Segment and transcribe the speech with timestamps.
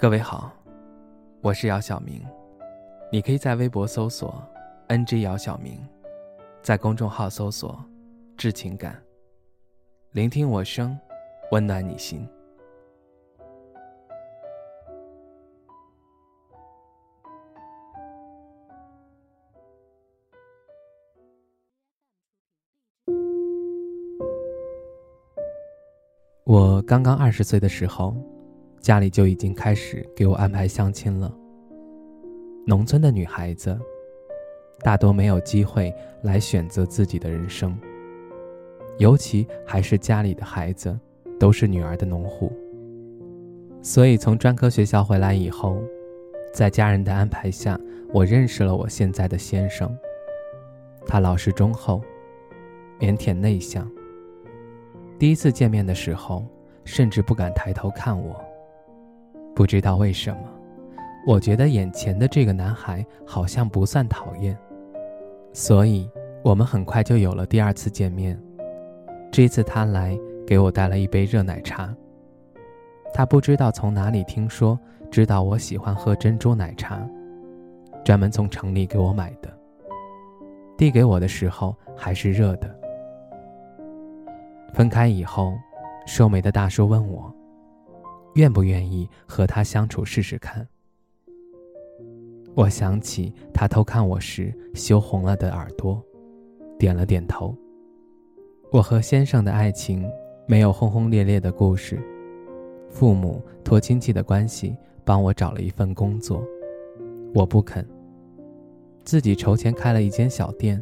[0.00, 0.52] 各位好，
[1.40, 2.24] 我是姚晓明，
[3.10, 4.40] 你可以在微博搜索
[4.86, 5.76] “ng 姚晓明”，
[6.62, 7.84] 在公众号搜索
[8.38, 8.96] “致情感”，
[10.14, 10.96] 聆听我声，
[11.50, 12.24] 温暖你心。
[26.44, 28.14] 我刚刚二十岁的时候。
[28.80, 31.32] 家里就已经开始给我安排相亲了。
[32.66, 33.78] 农村的女孩子，
[34.80, 37.76] 大多没有机会来选择自己的人生，
[38.98, 40.98] 尤其还是家里的孩子，
[41.38, 42.52] 都是女儿的农户。
[43.82, 45.82] 所以从专科学校回来以后，
[46.52, 47.78] 在家人的安排下，
[48.12, 49.96] 我认识了我现在的先生。
[51.06, 52.02] 他老实忠厚，
[53.00, 53.90] 腼腆内向。
[55.18, 56.44] 第一次见面的时候，
[56.84, 58.38] 甚至不敢抬头看我。
[59.58, 60.42] 不知道为什么，
[61.26, 64.56] 我觉得眼前的这个男孩好像不算讨厌，
[65.52, 66.08] 所以
[66.44, 68.40] 我们很快就有了第二次见面。
[69.32, 70.16] 这次他来
[70.46, 71.92] 给我带了一杯热奶茶。
[73.12, 74.78] 他不知道从哪里听说，
[75.10, 77.04] 知道我喜欢喝珍珠奶茶，
[78.04, 79.52] 专门从城里给我买的。
[80.76, 82.72] 递给我的时候还是热的。
[84.72, 85.52] 分开以后，
[86.06, 87.34] 瘦眉的大叔问我。
[88.38, 90.64] 愿不愿意和他相处试试看？
[92.54, 96.00] 我想起他偷看我时羞红了的耳朵，
[96.78, 97.52] 点了点头。
[98.70, 100.08] 我和先生的爱情
[100.46, 102.00] 没有轰轰烈烈的故事，
[102.88, 106.40] 父母托亲戚的关系帮我找了一份工作，
[107.34, 107.84] 我不肯，
[109.04, 110.80] 自己筹钱开了一间小店。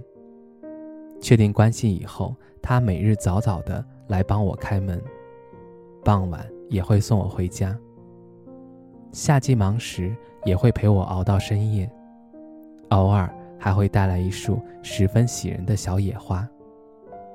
[1.22, 5.02] 确定关系以后，他每日早早的来帮我开门，
[6.04, 6.46] 傍晚。
[6.68, 7.76] 也会送我回家。
[9.12, 10.14] 夏季忙时
[10.44, 11.90] 也会陪我熬到深夜，
[12.90, 16.46] 偶尔还会带来一束十分喜人的小野花。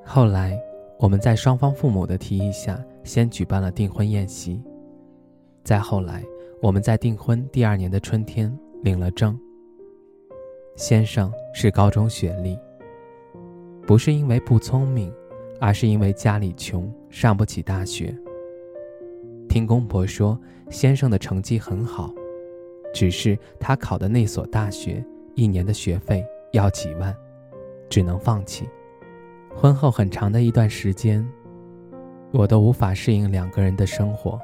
[0.05, 0.59] 后来，
[0.99, 4.61] 我们在双方父母的提议下，先举办了订婚宴席。
[5.63, 6.23] 再后来，
[6.61, 9.37] 我们在订婚第二年的春天领了证。
[10.75, 12.57] 先生是高中学历，
[13.85, 15.11] 不是因为不聪明，
[15.59, 18.15] 而是因为家里穷，上不起大学。
[19.51, 20.39] 听公婆说，
[20.69, 22.09] 先生的成绩很好，
[22.93, 27.13] 只是他考的那所大学一年的学费要几万，
[27.89, 28.65] 只能放弃。
[29.53, 31.27] 婚后很长的一段时间，
[32.31, 34.39] 我都无法适应两个人的生活。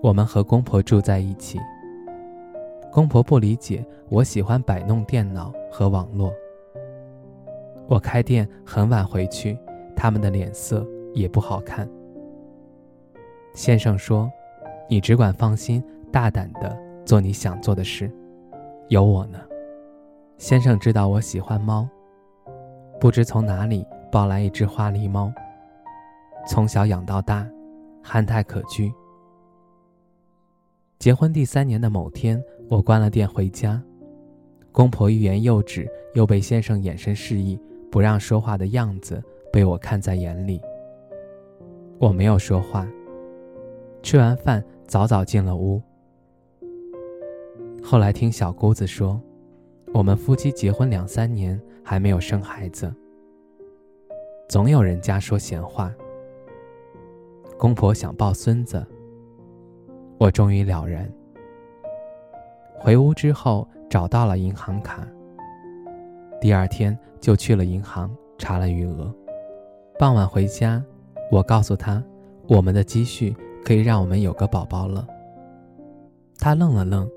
[0.00, 1.58] 我们和公婆住在一起，
[2.90, 6.32] 公婆不理解我喜欢摆弄电脑和网络。
[7.86, 9.58] 我开店很晚回去，
[9.94, 10.82] 他们的脸色
[11.12, 11.86] 也不好看。
[13.52, 14.30] 先生说
[14.88, 18.10] ：“你只管放心，大胆的做你想做的事，
[18.88, 19.38] 有我呢。”
[20.38, 21.86] 先生知道我喜欢猫，
[22.98, 25.32] 不知从哪里抱来一只花狸猫，
[26.48, 27.46] 从小养到大，
[28.02, 28.90] 憨态可掬。
[30.98, 33.82] 结婚第三年的某天，我关了店回家，
[34.70, 39.22] 公婆欲言又止，又被先生眼神示意不让说话的样子
[39.52, 40.60] 被我看在眼里。
[41.98, 42.88] 我没有说话。
[44.02, 45.80] 吃完饭，早早进了屋。
[47.82, 49.20] 后来听小姑子说，
[49.92, 52.92] 我们夫妻结婚两三年还没有生孩子。
[54.48, 55.92] 总有人家说闲话。
[57.58, 58.84] 公婆想抱孙子，
[60.18, 61.08] 我终于了然。
[62.78, 65.06] 回屋之后找到了银行卡，
[66.40, 69.14] 第二天就去了银行查了余额。
[69.98, 70.82] 傍晚回家，
[71.30, 72.02] 我告诉他，
[72.48, 73.36] 我们的积蓄。
[73.64, 75.06] 可以让我们有个宝宝了。
[76.38, 77.08] 他愣了愣，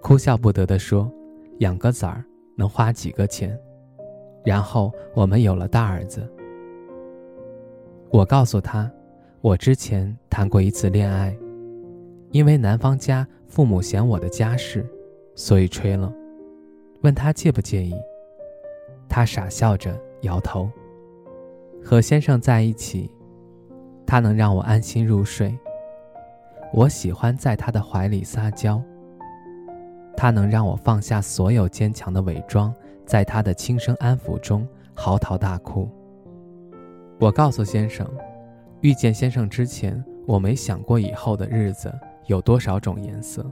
[0.00, 1.10] 哭笑不得地说
[1.60, 2.24] ：“养个崽儿
[2.56, 3.58] 能花几个钱？”
[4.44, 6.28] 然后我们有了大儿子。
[8.10, 8.90] 我告诉他，
[9.40, 11.36] 我之前谈过一次恋爱，
[12.32, 14.84] 因为男方家父母嫌我的家世，
[15.34, 16.12] 所以吹了。
[17.02, 17.94] 问他介不介意，
[19.08, 20.68] 他傻笑着摇头。
[21.84, 23.10] 和先生在一起，
[24.06, 25.56] 他能让我安心入睡。
[26.74, 28.82] 我喜欢在他的怀里撒娇，
[30.16, 32.74] 他能让我放下所有坚强的伪装，
[33.04, 35.86] 在他的轻声安抚中嚎啕大哭。
[37.20, 38.10] 我告诉先生，
[38.80, 41.92] 遇见先生之前，我没想过以后的日子
[42.26, 43.44] 有多少种颜色。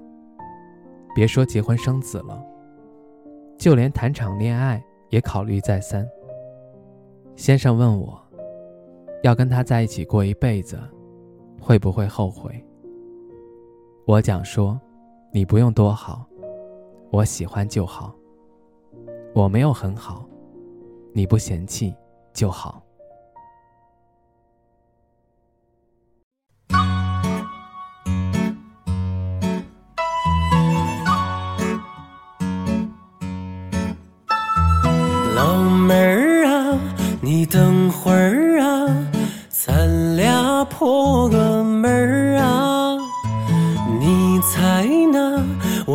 [1.14, 2.42] 别说结婚生子了，
[3.58, 6.08] 就连谈场恋爱也考虑再三。
[7.36, 8.18] 先生问我，
[9.22, 10.78] 要跟他在一起过一辈子，
[11.60, 12.64] 会不会后悔？
[14.06, 14.78] 我讲说，
[15.32, 16.26] 你不用多好，
[17.10, 18.12] 我喜欢就好。
[19.32, 20.24] 我没有很好，
[21.12, 21.94] 你不嫌弃
[22.32, 22.82] 就好。
[35.36, 36.78] 老妹儿啊，
[37.22, 39.08] 你等会儿啊，
[39.48, 41.39] 咱俩破个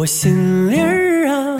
[0.06, 1.58] 我心里儿啊，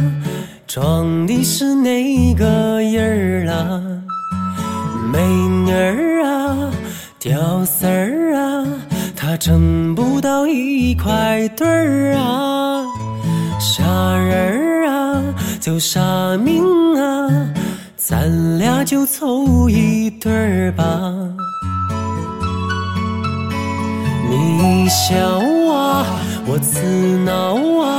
[0.68, 3.82] 装的是哪个人儿啊？
[5.12, 5.20] 美
[5.66, 6.72] 女儿啊，
[7.18, 8.64] 屌丝儿啊，
[9.16, 12.86] 他挣不到一块堆儿啊。
[13.60, 13.84] 啥
[14.16, 15.24] 人儿啊，
[15.60, 16.64] 就啥命
[17.02, 17.50] 啊，
[17.98, 20.86] 咱俩就凑一对儿吧。
[24.30, 25.18] 你笑
[25.74, 26.06] 啊，
[26.46, 26.80] 我自
[27.26, 27.95] 挠啊，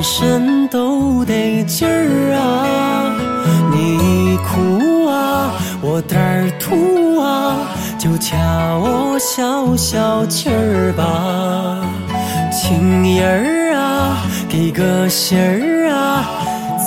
[0.00, 3.12] 浑身都得劲儿啊。
[3.70, 5.52] 你哭啊，
[5.82, 7.68] 我胆儿突啊，
[7.98, 8.38] 就掐
[8.78, 11.84] 我消消气儿吧。
[12.50, 14.16] 情人儿啊，
[14.48, 16.24] 给个信儿啊，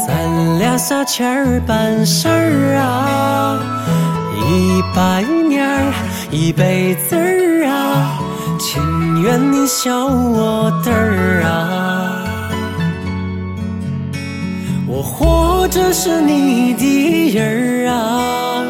[0.07, 3.59] 咱俩啥钱儿办事儿啊？
[4.49, 5.93] 一百年儿，
[6.31, 8.17] 一辈子儿啊，
[8.59, 12.22] 情愿你笑我嘚儿啊。
[15.03, 18.65] 活着是你的人儿啊，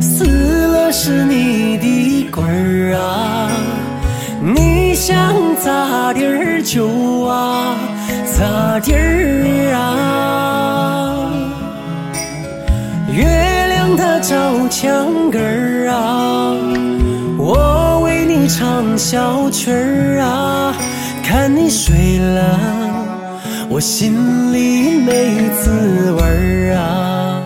[0.00, 3.50] 死了是你的鬼儿啊。
[4.40, 7.74] 你想咋地儿就啊？
[8.38, 11.30] 咋地儿啊，
[13.10, 16.54] 月亮它照墙根儿啊，
[17.38, 20.74] 我为你唱小曲儿啊，
[21.22, 22.81] 看你睡了，
[23.72, 27.41] 我心里没滋味儿啊。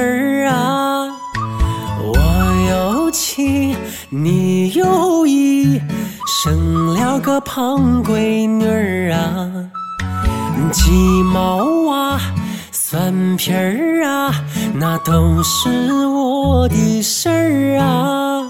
[0.00, 1.06] 儿啊。
[2.02, 2.16] 我
[2.70, 3.76] 有情，
[4.08, 5.80] 你有意，
[6.26, 9.50] 生了个胖闺女儿啊。
[10.72, 10.90] 鸡
[11.22, 12.20] 毛啊，
[12.72, 14.34] 蒜皮儿啊，
[14.74, 18.42] 那都是我的事儿啊。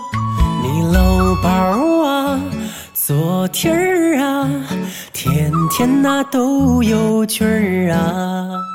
[0.63, 2.41] 你搂包儿啊。
[2.95, 4.49] 昨天儿啊，
[5.13, 8.70] 天天那都有趣儿啊。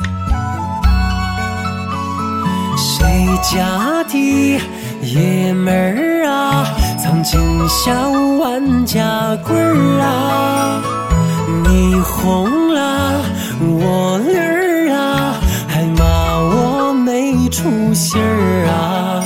[3.06, 3.13] 谁
[3.44, 4.60] 家的
[5.04, 6.66] 爷们儿啊，
[6.98, 10.81] 曾经想万家棍儿啊？
[11.63, 13.22] 你红了
[13.62, 15.36] 我绿儿啊，
[15.68, 16.04] 还骂
[16.40, 19.22] 我没出息儿啊。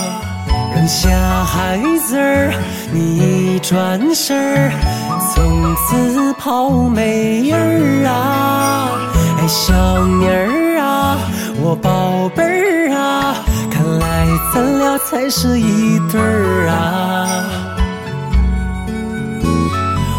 [0.75, 1.09] 扔下
[1.45, 2.51] 孩子儿，
[2.91, 4.71] 你一转身儿，
[5.33, 8.89] 从此跑没人儿啊！
[9.39, 9.73] 哎，小
[10.05, 11.17] 妮儿啊，
[11.63, 12.68] 我宝贝儿，
[14.53, 16.75] 咱俩才是一对儿啊！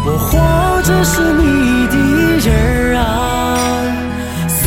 [0.03, 0.37] 我活
[0.81, 1.95] 着是你的
[2.47, 3.03] 人儿啊，
[4.47, 4.59] 死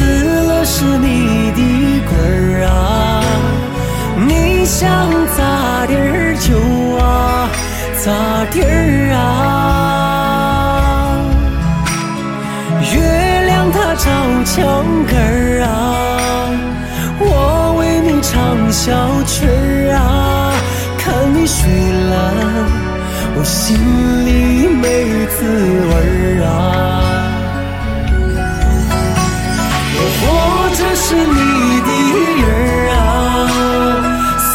[0.47, 1.61] 了是你的
[2.09, 2.17] 鬼
[2.55, 2.73] 儿啊！
[4.29, 4.81] 你想
[5.37, 6.49] 咋地儿就
[7.03, 7.03] 啊
[8.05, 8.13] 咋
[8.53, 9.19] 地儿啊，
[12.93, 12.95] 月
[13.47, 14.05] 亮它照
[14.45, 14.55] 墙
[15.07, 15.67] 根儿啊，
[18.75, 20.53] 小曲儿啊
[20.99, 21.71] 看你睡
[22.11, 22.15] 啦
[23.37, 23.79] 我心
[24.27, 24.85] 里没
[25.27, 25.39] 滋
[25.89, 26.51] 味儿啊。
[29.97, 30.23] 我活
[30.75, 31.39] 着是你
[31.87, 31.89] 的
[32.41, 32.59] 人儿
[32.91, 33.01] 啊
[34.39, 34.51] 死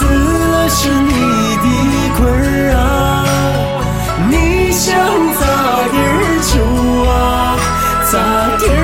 [0.51, 1.11] 了是你
[1.63, 1.67] 的
[2.17, 2.77] 鬼儿啊。
[4.29, 4.33] 你
[4.69, 4.85] 想
[5.39, 5.41] 咋
[5.91, 6.13] 地儿
[6.51, 6.53] 就
[7.09, 7.11] 啊
[8.11, 8.13] 咋
[8.59, 8.78] 地儿